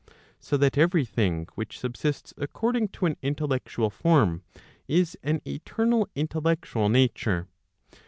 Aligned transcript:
So 0.39 0.57
that 0.57 0.79
every 0.79 1.05
thing 1.05 1.47
which 1.53 1.77
subsists 1.77 2.33
according 2.35 2.87
to 2.87 3.05
an 3.05 3.17
intellectual 3.21 3.91
form 3.91 4.41
is 4.87 5.15
an 5.21 5.43
eternal 5.45 6.09
intellectual 6.15 6.89
nature. 6.89 7.47